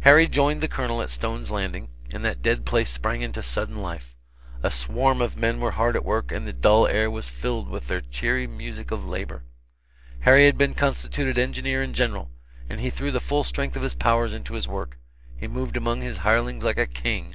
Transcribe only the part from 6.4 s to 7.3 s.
the dull air was